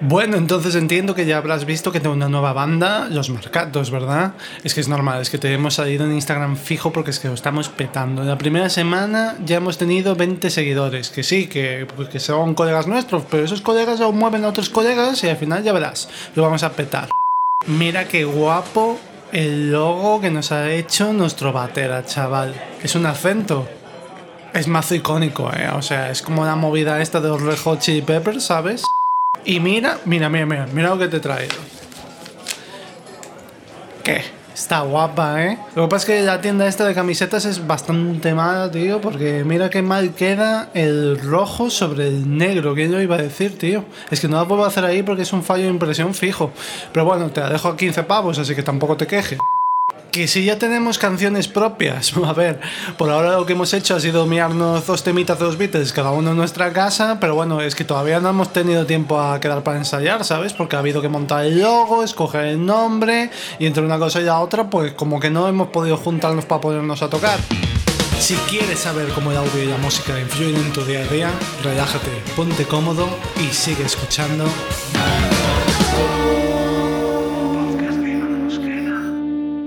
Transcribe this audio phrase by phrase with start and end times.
[0.00, 4.34] Bueno, entonces entiendo que ya habrás visto que tengo una nueva banda, Los Marcatos, ¿verdad?
[4.64, 7.28] Es que es normal, es que te hemos salido en Instagram fijo porque es que
[7.28, 8.22] lo estamos petando.
[8.22, 12.54] En la primera semana ya hemos tenido 20 seguidores, que sí, que, pues que son
[12.54, 16.08] colegas nuestros, pero esos colegas lo mueven a otros colegas y al final ya verás,
[16.34, 17.08] lo vamos a petar.
[17.66, 18.98] Mira qué guapo
[19.32, 22.54] el logo que nos ha hecho nuestro batera, chaval.
[22.82, 23.68] Es un acento.
[24.52, 25.68] Es mazo icónico, ¿eh?
[25.74, 28.84] O sea, es como la movida esta de los Red Hot Chili Peppers, ¿sabes?
[29.44, 31.54] Y mira, mira, mira, mira, mira lo que te he traído.
[34.02, 34.22] ¿Qué?
[34.54, 35.58] Está guapa, ¿eh?
[35.74, 39.42] Lo que pasa es que la tienda esta de camisetas es bastante mala, tío, porque
[39.44, 42.74] mira qué mal queda el rojo sobre el negro.
[42.74, 43.84] ¿Quién lo iba a decir, tío?
[44.10, 46.52] Es que no la puedo hacer ahí porque es un fallo de impresión fijo.
[46.92, 49.38] Pero bueno, te la dejo a 15 pavos, así que tampoco te quejes
[50.14, 52.60] que si ya tenemos canciones propias, a ver,
[52.96, 56.12] por ahora lo que hemos hecho ha sido mirarnos dos temitas de los Beatles, cada
[56.12, 59.64] uno en nuestra casa, pero bueno, es que todavía no hemos tenido tiempo a quedar
[59.64, 60.52] para ensayar, ¿sabes?
[60.52, 63.28] Porque ha habido que montar el logo, escoger el nombre,
[63.58, 66.60] y entre una cosa y la otra, pues como que no hemos podido juntarnos para
[66.60, 67.40] ponernos a tocar.
[68.20, 71.30] Si quieres saber cómo el audio y la música influyen en tu día a día,
[71.64, 73.08] relájate, ponte cómodo
[73.42, 74.44] y sigue escuchando.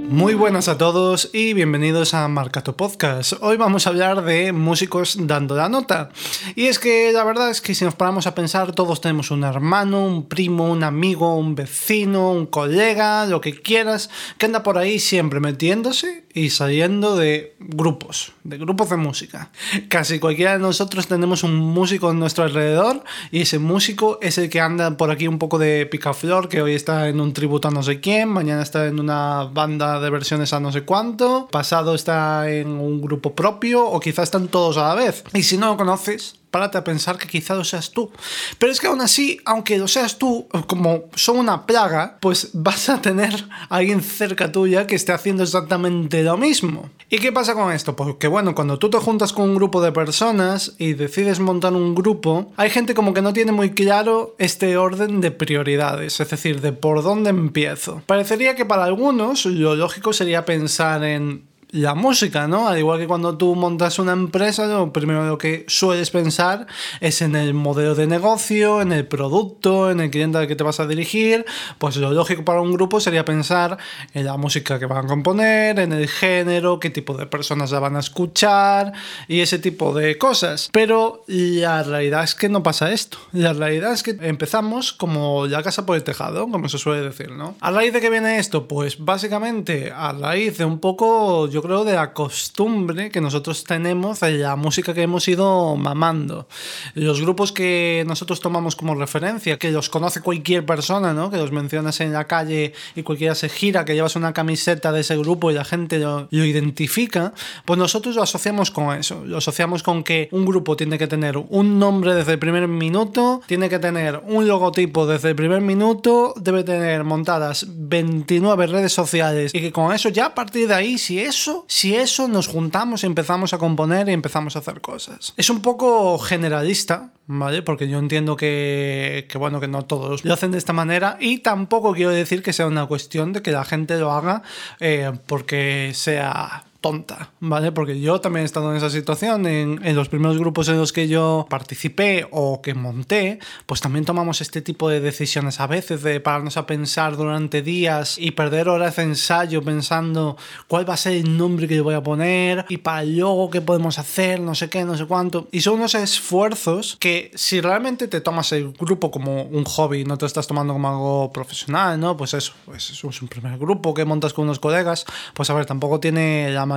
[0.09, 3.33] Muy buenas a todos y bienvenidos a Marcato Podcast.
[3.41, 6.11] Hoy vamos a hablar de músicos dando la nota.
[6.55, 9.43] Y es que la verdad es que si nos paramos a pensar, todos tenemos un
[9.43, 14.77] hermano, un primo, un amigo, un vecino, un colega, lo que quieras, que anda por
[14.77, 19.49] ahí siempre metiéndose y saliendo de grupos, de grupos de música.
[19.89, 24.47] Casi cualquiera de nosotros tenemos un músico en nuestro alrededor y ese músico es el
[24.47, 27.71] que anda por aquí un poco de picaflor, que hoy está en un tributo a
[27.71, 31.95] no sé quién, mañana está en una banda de versiones a no sé cuánto, pasado
[31.95, 35.23] está en un grupo propio o quizás están todos a la vez.
[35.33, 38.11] Y si no lo conoces, párate a pensar que quizá lo seas tú.
[38.57, 42.89] Pero es que aún así, aunque lo seas tú, como son una plaga, pues vas
[42.89, 43.33] a tener
[43.69, 46.89] a alguien cerca tuya que esté haciendo exactamente lo mismo.
[47.09, 47.95] ¿Y qué pasa con esto?
[47.95, 51.73] Pues que bueno, cuando tú te juntas con un grupo de personas y decides montar
[51.73, 56.29] un grupo, hay gente como que no tiene muy claro este orden de prioridades, es
[56.29, 58.01] decir, de por dónde empiezo.
[58.05, 61.45] Parecería que para algunos lo lógico sería pensar en
[61.77, 62.67] la música, ¿no?
[62.67, 66.65] Al igual que cuando tú montas una empresa, lo primero lo que sueles pensar
[67.01, 70.63] es en el modelo de negocio, en el producto, en el cliente al que te
[70.63, 71.45] vas a dirigir.
[71.77, 73.77] Pues lo lógico para un grupo sería pensar
[74.13, 77.79] en la música que van a componer, en el género, qué tipo de personas la
[77.79, 78.93] van a escuchar
[79.27, 80.69] y ese tipo de cosas.
[80.71, 83.19] Pero la realidad es que no pasa esto.
[83.31, 87.31] La realidad es que empezamos como la casa por el tejado, como se suele decir,
[87.31, 87.55] ¿no?
[87.61, 88.67] ¿A raíz de qué viene esto?
[88.67, 94.21] Pues básicamente a raíz de un poco yo creo, de la costumbre que nosotros tenemos
[94.21, 96.47] de la música que hemos ido mamando.
[96.93, 101.29] Los grupos que nosotros tomamos como referencia, que los conoce cualquier persona, ¿no?
[101.29, 105.01] Que los mencionas en la calle y cualquiera se gira, que llevas una camiseta de
[105.01, 107.33] ese grupo y la gente lo, lo identifica,
[107.65, 109.25] pues nosotros lo asociamos con eso.
[109.25, 113.41] Lo asociamos con que un grupo tiene que tener un nombre desde el primer minuto,
[113.45, 119.51] tiene que tener un logotipo desde el primer minuto, debe tener montadas 29 redes sociales
[119.53, 123.03] y que con eso ya a partir de ahí, si eso si eso nos juntamos
[123.03, 125.33] y empezamos a componer y empezamos a hacer cosas.
[125.37, 127.61] Es un poco generalista, ¿vale?
[127.61, 131.93] Porque yo entiendo que, bueno, que no todos lo hacen de esta manera y tampoco
[131.93, 134.43] quiero decir que sea una cuestión de que la gente lo haga
[134.79, 137.73] eh, porque sea tonta, ¿vale?
[137.73, 140.93] Porque yo también he estado en esa situación, en, en, los primeros grupos en los
[140.93, 146.01] que yo participé o que monté, pues también tomamos este tipo de decisiones a veces,
[146.01, 150.37] de pararnos a pensar durante días y perder horas de ensayo pensando
[150.69, 153.49] cuál va a ser el nombre que yo voy a poner y para el logo
[153.49, 155.49] qué podemos hacer, no sé qué, no sé cuánto.
[155.51, 160.17] Y son unos esfuerzos que si realmente te tomas el grupo como un hobby, no
[160.17, 162.15] te estás tomando como algo profesional, ¿no?
[162.15, 165.65] Pues eso, pues es un primer grupo que montas con unos colegas, pues a ver,
[165.65, 166.76] tampoco tiene la mayor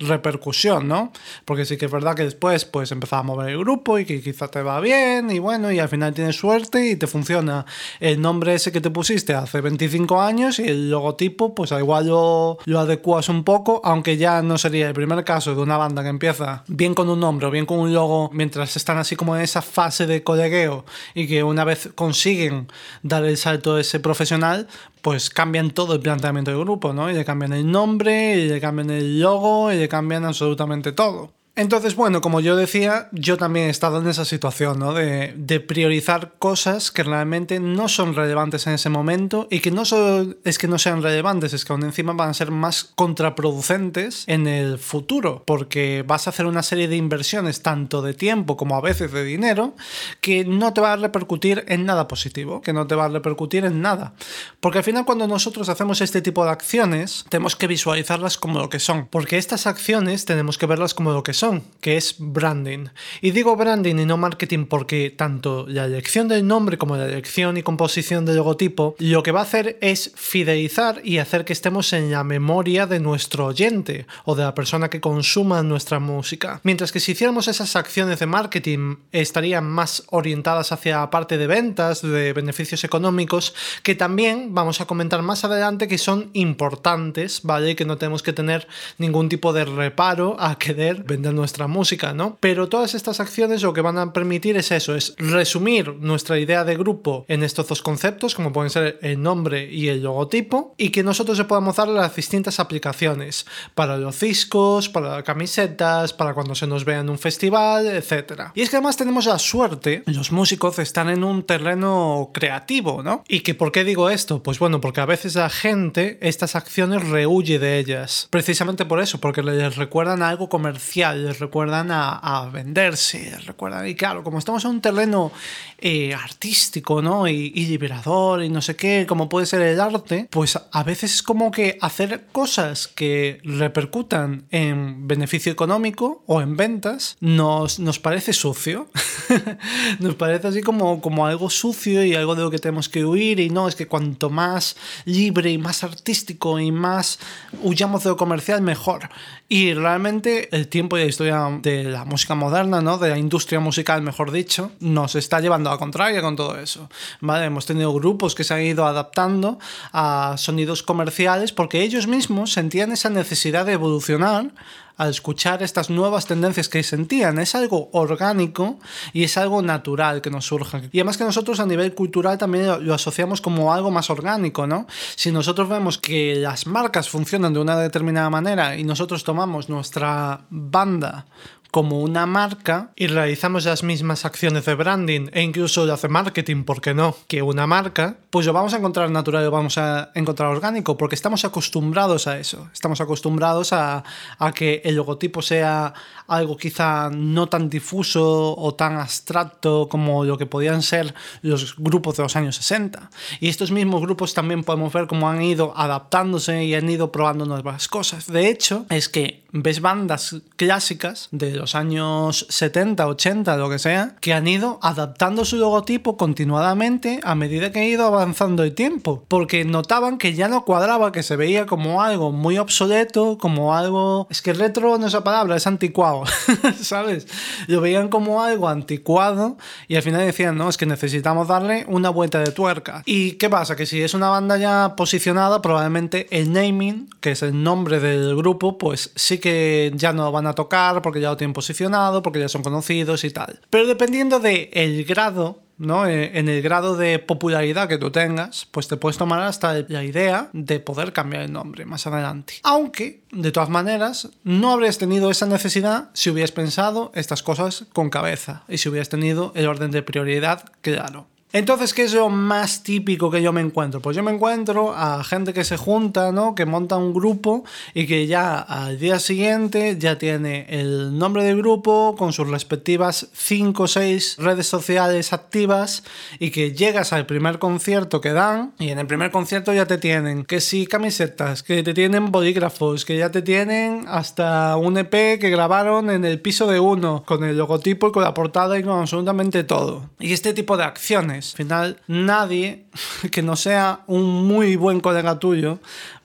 [0.00, 1.12] repercusión, ¿no?
[1.44, 4.22] Porque sí que es verdad que después pues empezaba a mover el grupo y que
[4.22, 7.66] quizá te va bien y bueno, y al final tienes suerte y te funciona
[8.00, 12.58] el nombre ese que te pusiste hace 25 años y el logotipo pues igual lo,
[12.64, 16.08] lo adecuas un poco, aunque ya no sería el primer caso de una banda que
[16.08, 19.42] empieza bien con un nombre o bien con un logo mientras están así como en
[19.42, 22.68] esa fase de colegueo y que una vez consiguen
[23.02, 24.66] dar el salto ese profesional,
[25.02, 27.10] pues cambian todo el planteamiento del grupo, ¿no?
[27.10, 31.32] Y le cambian el nombre, y le cambian el logo, y le cambian absolutamente todo.
[31.60, 34.94] Entonces, bueno, como yo decía, yo también he estado en esa situación, ¿no?
[34.94, 39.84] De, de priorizar cosas que realmente no son relevantes en ese momento y que no
[39.84, 44.24] solo es que no sean relevantes, es que aún encima van a ser más contraproducentes
[44.26, 48.74] en el futuro, porque vas a hacer una serie de inversiones tanto de tiempo como
[48.74, 49.74] a veces de dinero
[50.22, 53.66] que no te va a repercutir en nada positivo, que no te va a repercutir
[53.66, 54.14] en nada.
[54.60, 58.70] Porque al final cuando nosotros hacemos este tipo de acciones, tenemos que visualizarlas como lo
[58.70, 61.49] que son, porque estas acciones tenemos que verlas como lo que son,
[61.80, 62.86] que es branding.
[63.20, 67.56] Y digo branding y no marketing porque tanto la elección del nombre como la elección
[67.56, 71.92] y composición del logotipo lo que va a hacer es fidelizar y hacer que estemos
[71.92, 76.60] en la memoria de nuestro oyente o de la persona que consuma nuestra música.
[76.64, 81.46] Mientras que si hiciéramos esas acciones de marketing estarían más orientadas hacia la parte de
[81.46, 87.76] ventas, de beneficios económicos, que también vamos a comentar más adelante que son importantes, ¿vale?
[87.76, 88.68] Que no tenemos que tener
[88.98, 92.38] ningún tipo de reparo a querer vender nuestra música, ¿no?
[92.40, 96.64] Pero todas estas acciones lo que van a permitir es eso, es resumir nuestra idea
[96.64, 100.90] de grupo en estos dos conceptos, como pueden ser el nombre y el logotipo, y
[100.90, 106.54] que nosotros le podamos dar las distintas aplicaciones para los discos, para camisetas, para cuando
[106.54, 108.50] se nos vea en un festival, etc.
[108.54, 113.24] Y es que además tenemos la suerte, los músicos están en un terreno creativo, ¿no?
[113.28, 114.42] ¿Y que por qué digo esto?
[114.42, 118.28] Pues bueno, porque a veces la gente estas acciones rehuye de ellas.
[118.30, 123.86] Precisamente por eso, porque les recuerdan algo comercial, les recuerdan a, venderse, les recuerdan...
[123.86, 125.32] Y claro, como estamos en un terreno
[125.78, 127.28] eh, artístico, ¿no?
[127.28, 131.14] Y, y liberador y no sé qué, como puede ser el arte, pues a veces
[131.14, 137.98] es como que hacer cosas que repercutan en beneficio económico o en ventas nos, nos
[137.98, 138.88] parece sucio.
[140.00, 143.40] nos parece así como, como algo sucio y algo de lo que tenemos que huir
[143.40, 147.18] y no, es que cuanto más libre y más artístico y más
[147.62, 149.08] huyamos de lo comercial, mejor.
[149.48, 152.96] Y realmente el tiempo y la historia de la música moderna, ¿no?
[152.98, 156.88] de la industria musical, mejor dicho, nos está llevando a contraria con todo eso.
[157.20, 157.44] ¿vale?
[157.44, 159.58] Hemos tenido grupos que se han ido adaptando
[159.92, 164.52] a sonidos comerciales porque ellos mismos sentían esa necesidad de evolucionar
[165.00, 167.38] al escuchar estas nuevas tendencias que sentían.
[167.38, 168.78] Es algo orgánico
[169.14, 170.82] y es algo natural que nos surja.
[170.92, 174.86] Y además que nosotros a nivel cultural también lo, asociamos como algo más orgánico, ¿no?
[175.16, 180.42] Si nosotros vemos que las marcas funcionan de una determinada manera y nosotros tomamos nuestra
[180.50, 181.24] banda
[181.70, 186.64] como una marca y realizamos las mismas acciones de branding e incluso de hacer marketing,
[186.64, 187.16] ¿por qué no?
[187.28, 191.14] Que una marca, pues lo vamos a encontrar natural, lo vamos a encontrar orgánico, porque
[191.14, 192.68] estamos acostumbrados a eso.
[192.72, 194.04] Estamos acostumbrados a,
[194.38, 195.94] a que el logotipo sea
[196.26, 202.16] algo quizá no tan difuso o tan abstracto como lo que podían ser los grupos
[202.16, 203.10] de los años 60.
[203.40, 207.46] Y estos mismos grupos también podemos ver cómo han ido adaptándose y han ido probando
[207.46, 208.26] nuevas cosas.
[208.26, 214.16] De hecho, es que ves bandas clásicas de los años 70, 80, lo que sea,
[214.20, 219.24] que han ido adaptando su logotipo continuadamente a medida que ha ido avanzando el tiempo,
[219.28, 224.26] porque notaban que ya no cuadraba, que se veía como algo muy obsoleto, como algo...
[224.30, 226.24] Es que retro no es la palabra, es anticuado,
[226.80, 227.26] ¿sabes?
[227.66, 232.08] Lo veían como algo anticuado y al final decían, no, es que necesitamos darle una
[232.08, 233.02] vuelta de tuerca.
[233.04, 233.76] ¿Y qué pasa?
[233.76, 238.34] Que si es una banda ya posicionada, probablemente el naming, que es el nombre del
[238.34, 242.40] grupo, pues sí que ya no van a tocar porque ya lo tienen posicionado, porque
[242.40, 243.60] ya son conocidos y tal.
[243.70, 246.06] Pero dependiendo del el grado ¿no?
[246.06, 250.04] Eh, en el grado de popularidad que tú tengas, pues te puedes tomar hasta la
[250.04, 252.54] idea de poder cambiar el nombre más adelante.
[252.62, 258.10] Aunque, de todas maneras, no habrías tenido esa necesidad si hubieras pensado estas cosas con
[258.10, 261.26] cabeza y si hubieras tenido el orden de prioridad claro.
[261.52, 264.00] Entonces, ¿qué es lo más típico que yo me encuentro?
[264.00, 266.54] Pues yo me encuentro a gente que se junta, ¿no?
[266.54, 271.56] Que monta un grupo y que ya al día siguiente ya tiene el nombre del
[271.56, 276.04] grupo con sus respectivas 5 o 6 redes sociales activas
[276.38, 279.98] y que llegas al primer concierto que dan y en el primer concierto ya te
[279.98, 285.40] tienen que sí camisetas, que te tienen bolígrafos, que ya te tienen hasta un EP
[285.40, 288.84] que grabaron en el piso de uno con el logotipo y con la portada y
[288.84, 290.08] con absolutamente todo.
[290.20, 292.84] Y este tipo de acciones al final, nadie
[293.30, 295.78] que no sea un muy buen colega tuyo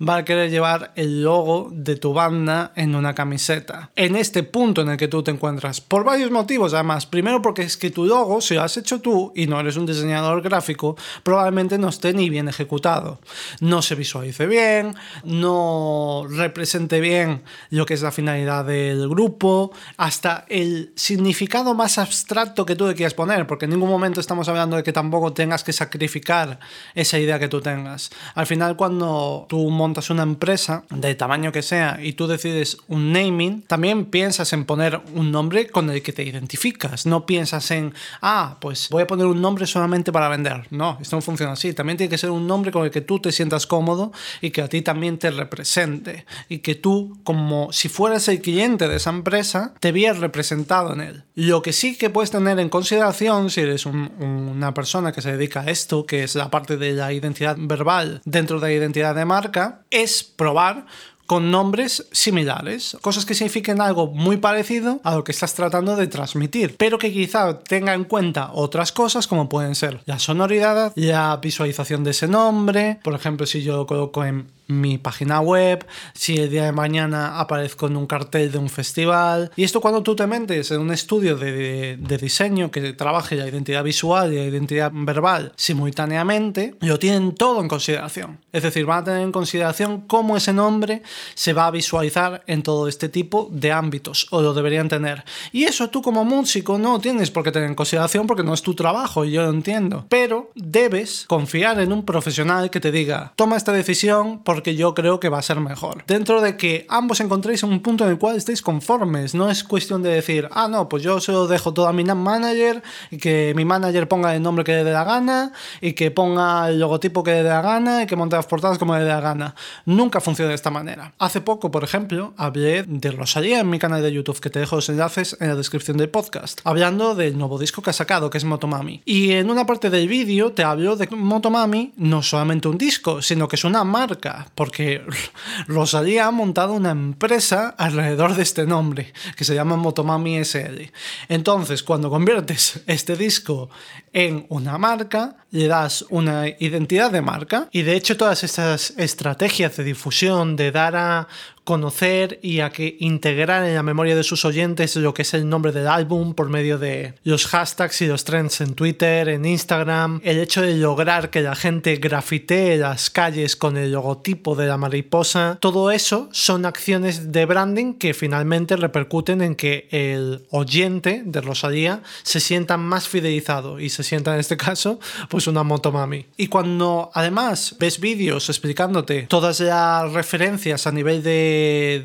[0.06, 3.92] va a querer llevar el logo de tu banda en una camiseta.
[3.96, 5.82] En este punto en el que tú te encuentras.
[5.82, 7.06] Por varios motivos, además.
[7.06, 9.86] Primero porque es que tu logo, si lo has hecho tú y no eres un
[9.86, 13.20] diseñador gráfico, probablemente no esté ni bien ejecutado.
[13.60, 20.46] No se visualice bien, no represente bien lo que es la finalidad del grupo, hasta
[20.50, 24.78] el significado más abstracto que tú le quieras poner, porque en ningún momento estamos hablando
[24.78, 26.60] de que tampoco tengas que sacrificar
[26.94, 28.12] esa idea que tú tengas.
[28.34, 33.12] Al final, cuando tú montas una empresa, de tamaño que sea, y tú decides un
[33.12, 37.06] naming, también piensas en poner un nombre con el que te identificas.
[37.06, 40.68] No piensas en, ah, pues voy a poner un nombre solamente para vender.
[40.70, 41.74] No, esto no funciona así.
[41.74, 44.62] También tiene que ser un nombre con el que tú te sientas cómodo y que
[44.62, 46.26] a ti también te represente.
[46.50, 51.02] Y que tú, como si fueras el cliente de esa empresa, te veas representado en
[51.02, 51.24] él.
[51.36, 55.62] Lo que sí que puedes tener en consideración si eres una persona que se dedica
[55.62, 59.26] a esto, que es la parte de la identidad verbal dentro de la identidad de
[59.26, 60.86] marca, es probar
[61.26, 66.08] con nombres similares, cosas que signifiquen algo muy parecido a lo que estás tratando de
[66.08, 71.38] transmitir, pero que quizá tenga en cuenta otras cosas como pueden ser la sonoridad, la
[71.38, 76.38] visualización de ese nombre, por ejemplo, si yo lo coloco en mi página web, si
[76.38, 79.52] el día de mañana aparezco en un cartel de un festival.
[79.56, 83.48] Y esto cuando tú te metes en un estudio de, de, diseño que trabaje la
[83.48, 88.40] identidad visual y la identidad verbal simultáneamente, lo tienen todo en consideración.
[88.52, 91.04] Es decir, van a tener en consideración cómo ese nombre
[91.34, 95.24] se va a visualizar en todo este tipo de ámbitos, o lo deberían tener.
[95.52, 98.62] Y eso tú como músico no tienes por qué tener en consideración porque no es
[98.62, 100.06] tu trabajo, y yo lo entiendo.
[100.10, 104.94] Pero debes confiar en un profesional que te diga, toma esta decisión por porque yo
[104.94, 106.06] creo que va a ser mejor.
[106.08, 110.02] Dentro de que ambos encontréis un punto en el cual estéis conformes, no es cuestión
[110.02, 112.82] de decir, ah, no, pues yo se lo dejo todo a mi manager
[113.12, 116.70] y que mi manager ponga el nombre que le dé la gana y que ponga
[116.70, 119.10] el logotipo que le dé la gana y que monte las portadas como le dé
[119.10, 119.56] la gana.
[119.86, 121.14] Nunca funciona de esta manera.
[121.20, 124.78] Hace poco, por ejemplo, hablé de Rosalía en mi canal de YouTube, que te dejo
[124.78, 128.38] los enlaces en la descripción del podcast, hablando del nuevo disco que ha sacado, que
[128.38, 129.02] es Motomami.
[129.04, 133.50] Y en una parte del vídeo te hablo de Motomami no solamente un disco, sino
[133.50, 135.02] que es una marca porque
[135.68, 140.92] Rosalía ha montado una empresa alrededor de este nombre, que se llama Motomami SL.
[141.30, 143.70] Entonces, cuando conviertes este disco
[144.14, 149.78] en una marca, le das una identidad de marca y de hecho todas estas estrategias
[149.78, 151.28] de difusión, de dar a
[151.66, 155.50] conocer y a que integrar en la memoria de sus oyentes lo que es el
[155.50, 160.22] nombre del álbum por medio de los hashtags y los trends en Twitter, en Instagram,
[160.24, 164.78] el hecho de lograr que la gente grafitee las calles con el logotipo de la
[164.78, 171.42] mariposa, todo eso son acciones de branding que finalmente repercuten en que el oyente de
[171.42, 176.28] Rosalía se sienta más fidelizado y se sienta en este caso pues una motomami.
[176.38, 181.55] Y cuando además ves vídeos explicándote todas las referencias a nivel de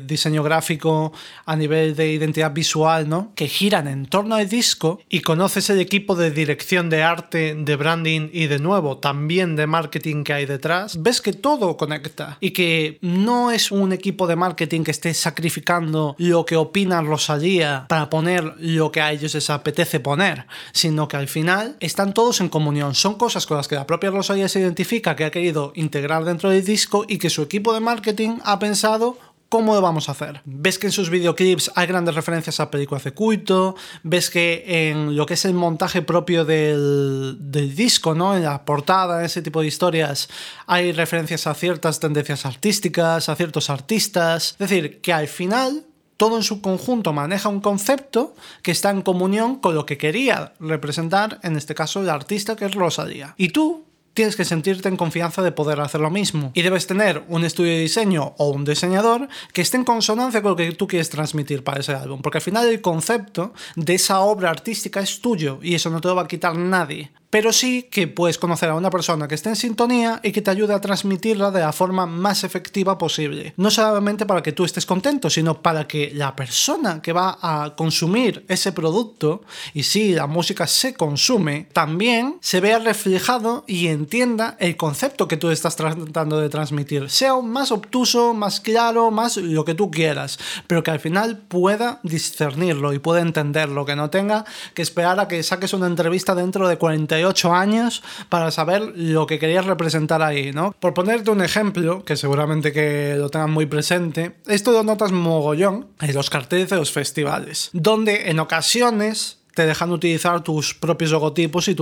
[0.05, 1.13] diseño gráfico,
[1.45, 3.31] a nivel de identidad visual, ¿no?
[3.35, 7.75] Que giran en torno al disco y conoces el equipo de dirección de arte, de
[7.75, 12.51] branding y de nuevo también de marketing que hay detrás, ves que todo conecta y
[12.51, 18.09] que no es un equipo de marketing que esté sacrificando lo que opina Rosalía para
[18.09, 22.49] poner lo que a ellos les apetece poner, sino que al final están todos en
[22.49, 22.95] comunión.
[22.95, 26.49] Son cosas con las que la propia Rosalía se identifica, que ha querido integrar dentro
[26.49, 29.17] del disco y que su equipo de marketing ha pensado
[29.51, 30.39] ¿Cómo lo vamos a hacer?
[30.45, 35.17] Ves que en sus videoclips hay grandes referencias a películas de culto, ves que en
[35.17, 37.37] lo que es el montaje propio del,
[37.75, 38.37] disco, ¿no?
[38.37, 40.29] En la portada, ese tipo de historias,
[40.67, 44.51] hay referencias a ciertas tendencias artísticas, a ciertos artistas.
[44.51, 45.83] Es decir, que al final
[46.15, 50.53] todo en su conjunto maneja un concepto que está en comunión con lo que quería
[50.61, 53.35] representar, en este caso, el artista que es Rosalía.
[53.35, 56.51] Y tú, tienes que sentirte en confianza de poder hacer lo mismo.
[56.53, 60.51] Y debes tener un estudio de diseño o un diseñador que esté en consonancia con
[60.51, 62.21] lo que tú quieres transmitir para ese álbum.
[62.21, 66.07] Porque al final el concepto de esa obra artística es tuyo y eso no te
[66.07, 69.49] lo va a quitar nadie pero sí que puedes conocer a una persona que esté
[69.49, 73.53] en sintonía y que te ayude a transmitirla de la forma más efectiva posible.
[73.57, 77.73] No solamente para que tú estés contento, sino para que la persona que va a
[77.75, 79.41] consumir ese producto,
[79.73, 85.37] y si la música se consume, también se vea reflejado y entienda el concepto que
[85.37, 87.09] tú estás tratando de transmitir.
[87.09, 92.01] Sea más obtuso, más claro, más lo que tú quieras, pero que al final pueda
[92.03, 96.67] discernirlo y pueda entenderlo, que no tenga que esperar a que saques una entrevista dentro
[96.67, 100.73] de 40 ocho años para saber lo que querías representar ahí, ¿no?
[100.79, 105.87] Por ponerte un ejemplo, que seguramente que lo tengan muy presente, esto lo notas mogollón
[105.99, 111.67] en los carteles de los festivales, donde en ocasiones te dejan utilizar tus propios logotipos
[111.67, 111.75] y,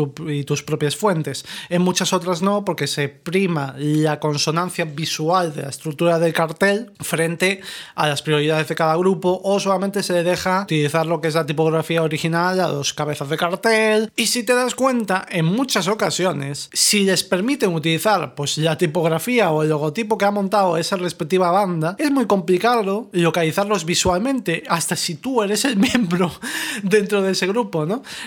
[0.44, 1.46] tus propias fuentes.
[1.70, 6.92] En muchas otras no, porque se prima la consonancia visual de la estructura del cartel
[7.00, 7.62] frente
[7.96, 11.46] a las prioridades de cada grupo o solamente se deja utilizar lo que es la
[11.46, 14.12] tipografía original a los cabezas de cartel.
[14.16, 19.52] Y si te das cuenta, en muchas ocasiones, si les permiten utilizar pues, la tipografía
[19.52, 24.96] o el logotipo que ha montado esa respectiva banda, es muy complicado localizarlos visualmente, hasta
[24.96, 26.32] si tú eres el miembro
[26.84, 27.59] dentro de ese grupo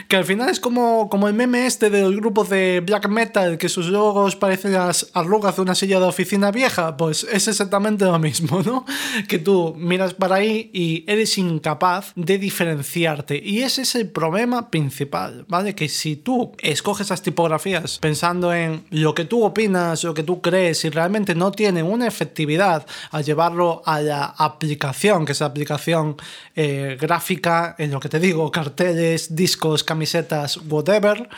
[0.09, 3.69] Que al final es como, como el meme este del grupo de black metal, que
[3.69, 8.19] sus logos parecen las arrugas de una silla de oficina vieja, pues es exactamente lo
[8.19, 8.85] mismo, ¿no?
[9.29, 13.41] Que tú miras para ahí y eres incapaz de diferenciarte.
[13.43, 15.75] Y ese es el problema principal, ¿vale?
[15.75, 20.41] Que si tú escoges esas tipografías pensando en lo que tú opinas, lo que tú
[20.41, 25.47] crees y realmente no tienen una efectividad al llevarlo a la aplicación, que es la
[25.47, 26.17] aplicación
[26.55, 31.29] eh, gráfica, en lo que te digo, carteles, discos, camisetas, whatever,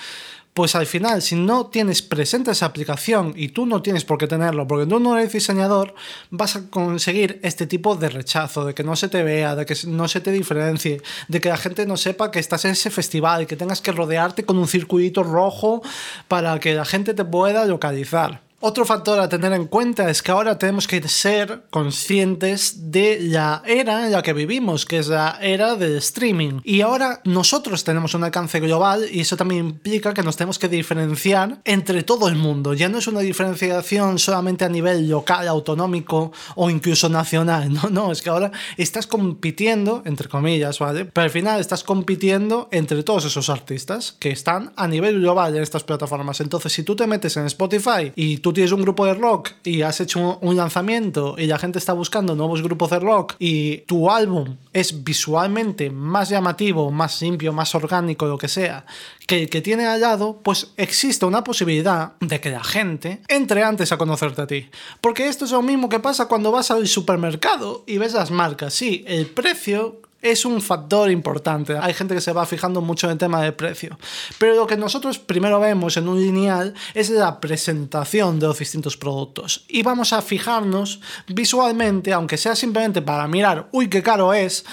[0.54, 4.28] pues al final, si no tienes presente esa aplicación y tú no tienes por qué
[4.28, 5.96] tenerlo, porque tú no eres diseñador,
[6.30, 9.74] vas a conseguir este tipo de rechazo, de que no se te vea, de que
[9.88, 13.42] no se te diferencie, de que la gente no sepa que estás en ese festival
[13.42, 15.82] y que tengas que rodearte con un circuito rojo
[16.28, 18.40] para que la gente te pueda localizar.
[18.66, 23.62] Otro factor a tener en cuenta es que ahora tenemos que ser conscientes de la
[23.66, 26.62] era en la que vivimos, que es la era del streaming.
[26.64, 30.70] Y ahora nosotros tenemos un alcance global y eso también implica que nos tenemos que
[30.70, 32.72] diferenciar entre todo el mundo.
[32.72, 37.68] Ya no es una diferenciación solamente a nivel local, autonómico o incluso nacional.
[37.74, 41.04] No, no, es que ahora estás compitiendo, entre comillas, ¿vale?
[41.04, 45.62] Pero al final estás compitiendo entre todos esos artistas que están a nivel global en
[45.62, 46.40] estas plataformas.
[46.40, 49.82] Entonces, si tú te metes en Spotify y tú tienes un grupo de rock y
[49.82, 54.10] has hecho un lanzamiento y la gente está buscando nuevos grupos de rock y tu
[54.10, 58.86] álbum es visualmente más llamativo, más limpio, más orgánico, lo que sea,
[59.26, 63.62] que el que tiene al lado, pues existe una posibilidad de que la gente entre
[63.62, 64.70] antes a conocerte a ti.
[65.00, 68.74] Porque esto es lo mismo que pasa cuando vas al supermercado y ves las marcas.
[68.74, 71.76] Sí, el precio es un factor importante.
[71.78, 73.98] Hay gente que se va fijando mucho en el tema del precio.
[74.38, 78.96] Pero lo que nosotros primero vemos en un lineal es la presentación de los distintos
[78.96, 79.66] productos.
[79.68, 84.64] Y vamos a fijarnos visualmente, aunque sea simplemente para mirar, uy, qué caro es,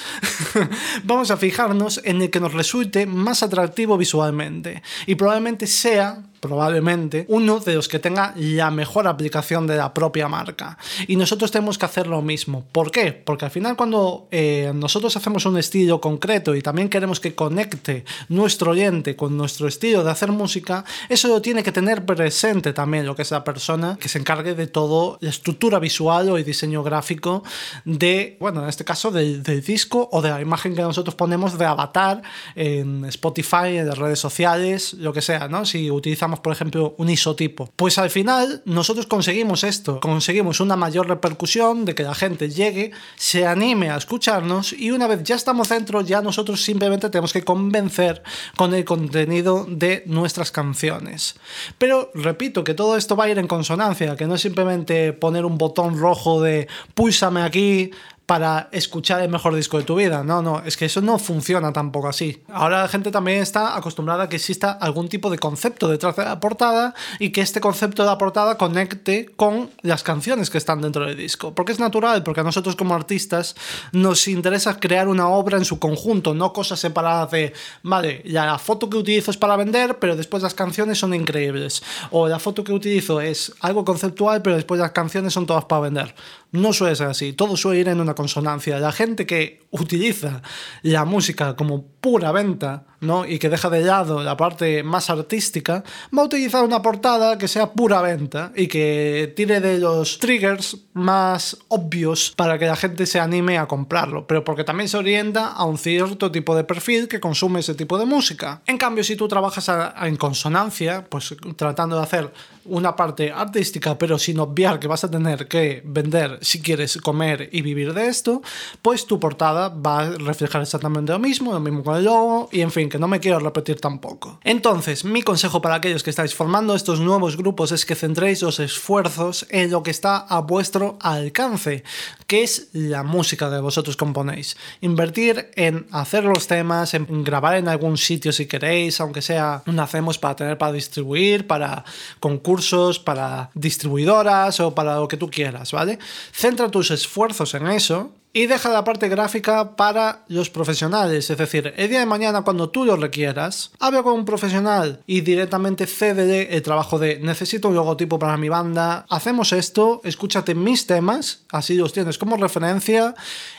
[1.03, 4.81] vamos a fijarnos en el que nos resulte más atractivo visualmente.
[5.05, 10.27] Y probablemente sea probablemente uno de los que tenga la mejor aplicación de la propia
[10.27, 10.77] marca.
[11.07, 12.65] Y nosotros tenemos que hacer lo mismo.
[12.71, 13.13] ¿Por qué?
[13.13, 18.03] Porque al final cuando eh, nosotros hacemos un estilo concreto y también queremos que conecte
[18.27, 23.05] nuestro oyente con nuestro estilo de hacer música, eso lo tiene que tener presente también
[23.05, 26.43] lo que es la persona que se encargue de todo la estructura visual o el
[26.43, 27.43] diseño gráfico
[27.86, 31.57] de, bueno, en este caso del, del disco o de la imagen que nosotros ponemos
[31.57, 32.24] de avatar
[32.55, 35.65] en Spotify, en las redes sociales, lo que sea, ¿no?
[35.65, 37.70] Si utilizamos por ejemplo, un isotipo.
[37.76, 42.91] Pues al final nosotros conseguimos esto, conseguimos una mayor repercusión de que la gente llegue,
[43.15, 47.44] se anime a escucharnos y una vez ya estamos dentro, ya nosotros simplemente tenemos que
[47.44, 48.24] convencer
[48.56, 51.36] con el contenido de nuestras canciones.
[51.78, 55.46] Pero repito que todo esto va a ir en consonancia, que no es simplemente poner
[55.46, 57.91] un botón rojo de púlsame aquí,
[58.32, 60.24] para escuchar el mejor disco de tu vida.
[60.24, 62.41] No, no, es que eso no funciona tampoco así.
[62.48, 66.24] Ahora la gente también está acostumbrada a que exista algún tipo de concepto detrás de
[66.24, 70.80] la portada y que este concepto de la portada conecte con las canciones que están
[70.80, 71.54] dentro del disco.
[71.54, 73.54] Porque es natural, porque a nosotros como artistas
[73.91, 77.52] nos interesa crear una obra en su conjunto, no cosas separadas de,
[77.84, 81.84] vale, la foto que utilizo es para vender, pero después las canciones son increíbles.
[82.12, 85.82] O la foto que utilizo es algo conceptual, pero después las canciones son todas para
[85.82, 86.15] vender.
[86.52, 88.80] No suele ser así, todo suele ir en una consonancia.
[88.80, 90.42] La gente que utiliza
[90.82, 93.26] la música como pura venta, ¿no?
[93.26, 95.84] Y que deja de lado la parte más artística,
[96.18, 100.78] va a utilizar una portada que sea pura venta y que tire de los triggers
[100.94, 105.48] más obvios para que la gente se anime a comprarlo, pero porque también se orienta
[105.48, 108.62] a un cierto tipo de perfil que consume ese tipo de música.
[108.66, 109.70] En cambio, si tú trabajas
[110.02, 112.32] en consonancia, pues tratando de hacer
[112.66, 117.50] una parte artística, pero sin obviar que vas a tener que vender si quieres comer
[117.52, 118.42] y vivir de esto,
[118.82, 122.62] pues tu portada va a reflejar exactamente lo mismo, lo mismo con el logo, y
[122.62, 124.39] en fin, que no me quiero repetir tampoco.
[124.43, 128.60] Entonces, mi consejo para aquellos que estáis formando estos nuevos grupos es que centréis los
[128.60, 131.84] esfuerzos en lo que está a vuestro alcance,
[132.27, 134.58] que es la música que vosotros componéis.
[134.82, 139.80] Invertir en hacer los temas, en grabar en algún sitio si queréis, aunque sea un
[139.80, 141.84] hacemos para tener para distribuir, para
[142.19, 145.97] concursos, para distribuidoras o para lo que tú quieras, ¿vale?
[146.32, 151.30] Centra tus esfuerzos en eso y deja la parte gráfica para los profesionales.
[151.30, 155.22] Es decir, el día de mañana cuando tú lo requieras, habla con un profesional y
[155.22, 160.88] directamente cédele el trabajo de necesito un logotipo para mi banda, hacemos esto, escúchate mis
[160.88, 163.15] temas, así los tienes como referencia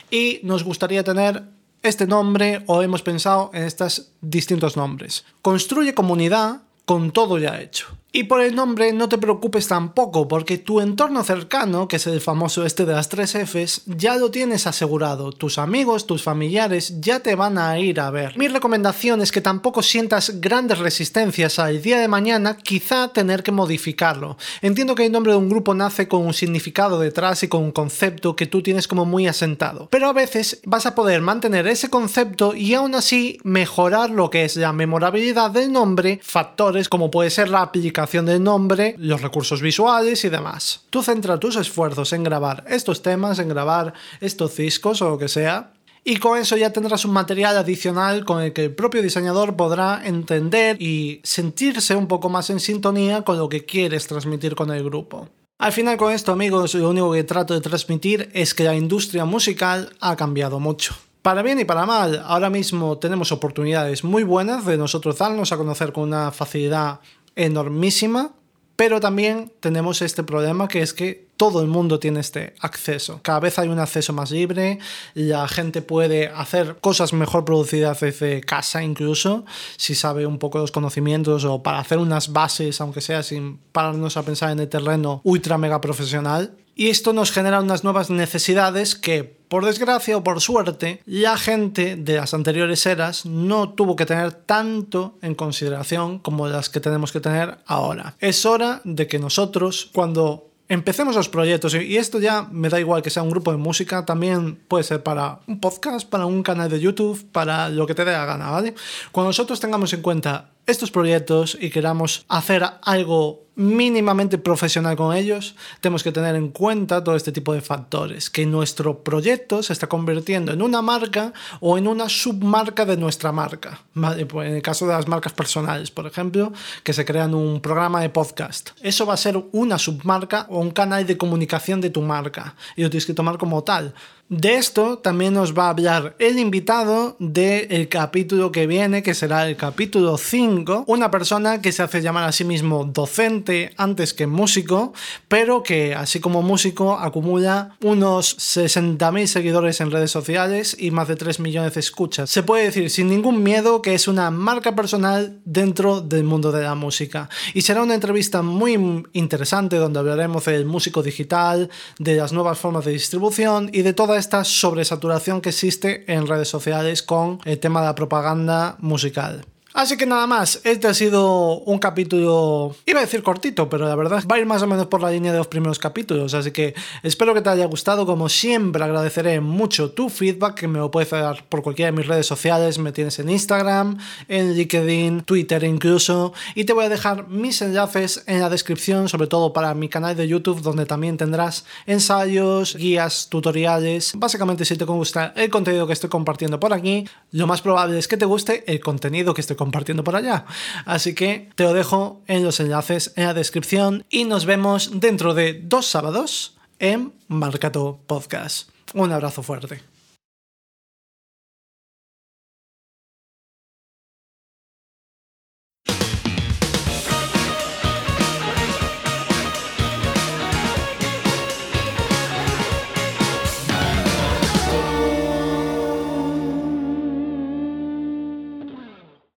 [0.09, 1.43] y nos gustaría tener
[1.81, 5.25] este nombre o hemos pensado en estos distintos nombres.
[5.41, 7.87] Construye comunidad con todo ya hecho.
[8.15, 12.21] Y por el nombre no te preocupes tampoco, porque tu entorno cercano, que es el
[12.21, 15.31] famoso este de las tres Fs, ya lo tienes asegurado.
[15.31, 18.37] Tus amigos, tus familiares ya te van a ir a ver.
[18.37, 23.51] Mi recomendación es que tampoco sientas grandes resistencias al día de mañana, quizá tener que
[23.51, 24.37] modificarlo.
[24.61, 27.71] Entiendo que el nombre de un grupo nace con un significado detrás y con un
[27.71, 29.87] concepto que tú tienes como muy asentado.
[29.89, 34.45] Pero a veces vas a poder mantener ese concepto y aún así mejorar lo que
[34.45, 39.61] es la memorabilidad del nombre, factores como puede ser la aplicación del nombre, los recursos
[39.61, 40.81] visuales y demás.
[40.89, 45.27] Tú centra tus esfuerzos en grabar estos temas, en grabar estos discos o lo que
[45.27, 49.55] sea, y con eso ya tendrás un material adicional con el que el propio diseñador
[49.55, 54.69] podrá entender y sentirse un poco más en sintonía con lo que quieres transmitir con
[54.71, 55.29] el grupo.
[55.59, 59.23] Al final con esto amigos lo único que trato de transmitir es que la industria
[59.23, 60.93] musical ha cambiado mucho.
[61.21, 65.57] Para bien y para mal, ahora mismo tenemos oportunidades muy buenas de nosotros darnos a
[65.57, 66.99] conocer con una facilidad
[67.35, 68.33] enormísima,
[68.75, 73.19] pero también tenemos este problema que es que todo el mundo tiene este acceso.
[73.21, 74.79] Cada vez hay un acceso más libre,
[75.13, 79.45] la gente puede hacer cosas mejor producidas desde casa incluso,
[79.77, 84.17] si sabe un poco los conocimientos o para hacer unas bases, aunque sea sin pararnos
[84.17, 86.55] a pensar en el terreno ultra mega profesional.
[86.75, 91.95] Y esto nos genera unas nuevas necesidades que, por desgracia o por suerte, la gente
[91.95, 97.11] de las anteriores eras no tuvo que tener tanto en consideración como las que tenemos
[97.11, 98.15] que tener ahora.
[98.19, 103.03] Es hora de que nosotros, cuando empecemos los proyectos, y esto ya me da igual
[103.03, 106.69] que sea un grupo de música, también puede ser para un podcast, para un canal
[106.69, 108.73] de YouTube, para lo que te dé la gana, ¿vale?
[109.11, 115.55] Cuando nosotros tengamos en cuenta estos proyectos y queramos hacer algo mínimamente profesional con ellos,
[115.79, 119.87] tenemos que tener en cuenta todo este tipo de factores, que nuestro proyecto se está
[119.87, 123.81] convirtiendo en una marca o en una submarca de nuestra marca.
[123.93, 126.51] Pues en el caso de las marcas personales, por ejemplo,
[126.83, 128.71] que se crean un programa de podcast.
[128.81, 132.81] Eso va a ser una submarca o un canal de comunicación de tu marca y
[132.81, 133.93] lo tienes que tomar como tal.
[134.35, 139.47] De esto también nos va a hablar el invitado del capítulo que viene, que será
[139.47, 144.25] el capítulo 5, una persona que se hace llamar a sí mismo docente antes que
[144.25, 144.93] músico,
[145.27, 151.15] pero que así como músico acumula unos 60.000 seguidores en redes sociales y más de
[151.15, 152.27] 3 millones de escuchas.
[152.31, 156.63] Se puede decir sin ningún miedo que es una marca personal dentro del mundo de
[156.63, 157.29] la música.
[157.53, 161.69] Y será una entrevista muy interesante donde hablaremos del músico digital,
[161.99, 166.47] de las nuevas formas de distribución y de toda esta sobresaturación que existe en redes
[166.47, 169.45] sociales con el tema de la propaganda musical.
[169.73, 173.95] Así que nada más, este ha sido un capítulo, iba a decir cortito, pero la
[173.95, 176.51] verdad va a ir más o menos por la línea de los primeros capítulos, así
[176.51, 180.91] que espero que te haya gustado, como siempre agradeceré mucho tu feedback, que me lo
[180.91, 185.63] puedes dar por cualquiera de mis redes sociales, me tienes en Instagram, en LinkedIn, Twitter
[185.63, 189.89] incluso, y te voy a dejar mis enlaces en la descripción, sobre todo para mi
[189.89, 195.87] canal de YouTube, donde también tendrás ensayos, guías, tutoriales, básicamente si te gusta el contenido
[195.87, 199.41] que estoy compartiendo por aquí, lo más probable es que te guste el contenido que
[199.41, 200.45] estoy compartiendo por allá.
[200.85, 205.33] Así que te lo dejo en los enlaces en la descripción y nos vemos dentro
[205.33, 208.69] de dos sábados en Marcato Podcast.
[208.93, 209.92] Un abrazo fuerte.